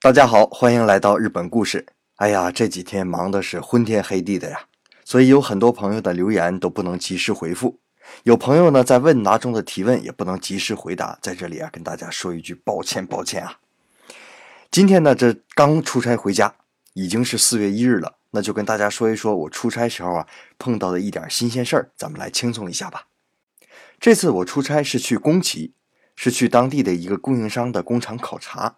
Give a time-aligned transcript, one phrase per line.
[0.00, 1.84] 大家好，欢迎来到日本故事。
[2.18, 4.60] 哎呀，这几天忙的是昏天黑地的呀，
[5.04, 7.80] 所以有很多朋友的留言都不能及时回复。
[8.22, 13.58] 有朋友呢在问答中的提问也不能及时回答，在这里啊跟大家说一句抱歉，抱歉啊。
[14.70, 16.54] 今天呢这刚出差回家，
[16.92, 23.08] 已经是四月一日了，那就跟大家说一说我出差时候啊碰到的一点新鲜事儿，咱们来轻松一下吧。
[23.98, 25.74] 这次我出差是去宫崎，
[26.14, 28.76] 是去当地的一个供应商的工厂考察。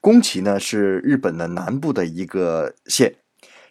[0.00, 3.16] 宫崎呢是日本的南部的一个县，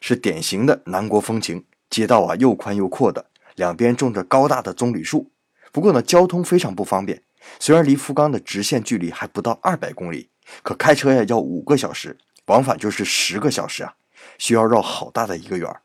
[0.01, 3.25] 是典型的南国风情，街道啊又宽又阔的，
[3.55, 5.31] 两边种着高大的棕榈树。
[5.71, 7.21] 不过呢，交通非常不方便。
[7.59, 10.29] 虽然离福冈的直线距离还不到二百公里，
[10.63, 13.93] 可开车呀要五个小时，往返就是十个小时啊，
[14.37, 15.81] 需要绕好大的一个圆儿。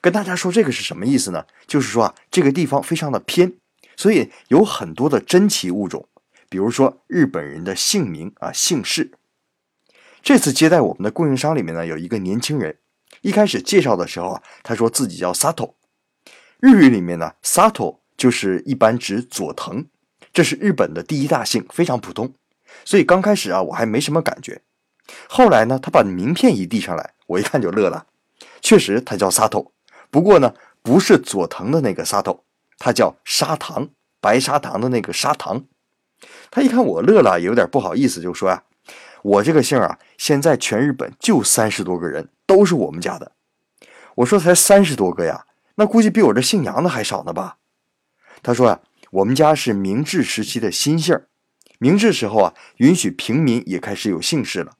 [0.00, 1.46] 跟大家说这个是什么意思呢？
[1.66, 3.54] 就是说啊，这个地方非常的偏。
[3.96, 6.08] 所以有很多的珍奇物种，
[6.48, 9.12] 比如说日本人的姓名啊、姓氏。
[10.24, 12.78] 这次接待我们的供应商里面呢，有一个年轻人，
[13.20, 15.74] 一开始介绍的时候啊，他说自己叫 Sato。
[16.60, 19.84] 日语里面呢，Sato 就是一般指佐藤，
[20.32, 22.32] 这是日本的第一大姓，非常普通。
[22.86, 24.62] 所以刚开始啊，我还没什么感觉。
[25.28, 28.06] 后来呢，他把名片一递上来，我一看就乐了。
[28.62, 29.72] 确实，他叫 Sato，
[30.10, 32.40] 不过呢，不是佐藤的那个 Sato。
[32.78, 33.90] 他叫砂糖，
[34.22, 35.66] 白砂糖的那个砂糖。
[36.50, 38.64] 他一看我乐了，有点不好意思，就说呀
[39.24, 43.32] ：“我这个姓啊，现在全日本就三十多个人，都是我们家的。”
[44.16, 45.46] 我说：“才三十多个呀？
[45.76, 47.56] 那估计比我这姓杨的还少呢吧？”
[48.42, 51.18] 他说：“呀，我们家是明治时期的新姓
[51.78, 54.76] 明治时候啊，允许平民也开始有姓氏了。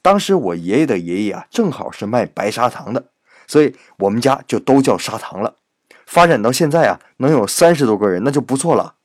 [0.00, 3.10] 当时我爷爷的爷爷啊，正好是卖白砂糖的，
[3.46, 5.56] 所以我们家就都叫砂糖了。”
[6.06, 8.96] 发展到现在啊，能有三十多个人，那就不错了。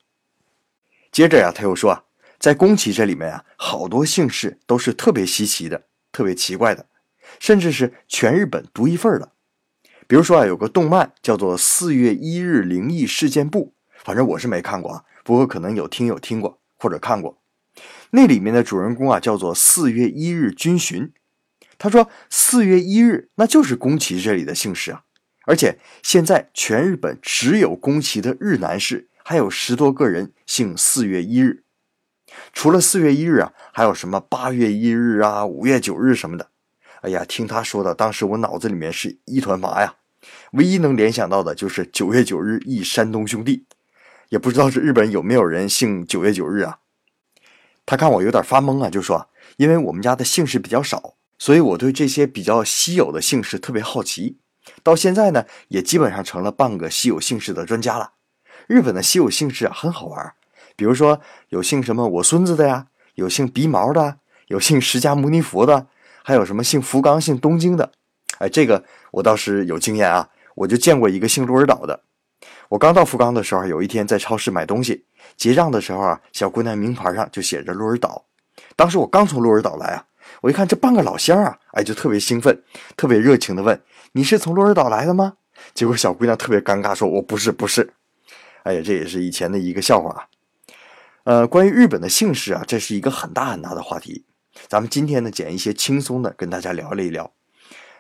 [1.12, 2.06] 接着呀，他又说，
[2.40, 6.86] 在宫崎这里面啊，好多姓氏都是特别稀奇的、特别奇怪的，
[7.40, 9.34] 甚至是全日本独一份的。
[10.08, 13.74] 比如说啊，有个动漫叫做《四月一日灵异事件簿》，
[14.04, 17.42] 反正我是没看过啊，不过可能有听友听过或者看过。
[18.12, 21.12] 那里面的主人公啊，叫做四月一日君寻。
[21.78, 25.04] 他说四月一日那就是宫崎这里的姓氏啊。
[25.46, 31.64] 而且现在全日本只有宫崎的日南市还有十多个人姓四月一日，
[32.54, 36.50] 除了四月一日啊，还有什么八月一日啊、五月九日什么的。
[37.02, 39.96] 哎呀，听他说的，当时我脑子里面是一团麻呀。
[40.52, 43.66] 唯一能联想到的就是九月九日忆山东兄弟，
[44.30, 46.80] 也不知道是日本有没有人姓九月九日啊。
[47.86, 54.38] 他看我有点发懵啊，就说：“因为我们家的姓氏比较少，所以我对这些比较稀有的姓氏特别好奇。”
[54.84, 58.12] 到现在呢，也基本上成了半个稀有姓氏的专家了。
[58.68, 60.34] 日本的稀有姓氏啊，很好玩，
[60.80, 61.20] 比如说
[61.50, 64.16] 有姓什么我孙子的呀，有姓鼻毛的，
[64.48, 65.88] 有姓释迦牟尼佛的，
[66.24, 67.92] 还有什么姓福冈、姓东京的。
[68.38, 72.00] 哎，这个我倒是有经验啊，我就见过一个姓鹿儿岛的。
[72.70, 75.04] 我刚到福冈的时候，有一天在超市买东西，
[75.36, 78.24] 结账的时候啊，小姑娘名牌上就写着鹿儿岛。
[78.78, 80.06] 当时我刚从鹿儿岛来啊。
[80.40, 82.64] 我一看这半个老乡啊，哎，就特别兴奋，
[82.96, 83.82] 特别热情的问
[84.14, 85.34] ：“你是从鹿儿岛来的吗？”
[85.76, 87.92] 结果小姑娘特别尴尬，说：“我不是，不是。”
[88.64, 90.28] 哎呀，这也是以前的一个笑话啊。
[91.24, 94.26] 呃，关于日本的姓氏啊，这是一个很大很大的话题。
[94.68, 97.32] 咱们今天呢，捡一些轻松的跟大家聊了一聊。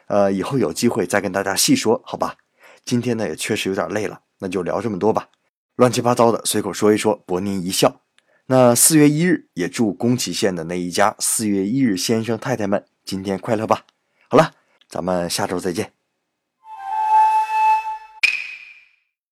[0.07, 2.35] 呃，以后有机会再跟大家细说，好吧？
[2.84, 5.28] 今天呢，也确实有点累了，那就聊这么多吧。
[5.75, 8.02] 乱七八糟的，随口说一说，博您一笑。
[8.47, 13.86] 那四月一日，也祝宫崎县的那一家四月一日先生太太们今天快乐吧。
[14.28, 14.53] 好了，
[14.90, 15.99] 咱们下周再见。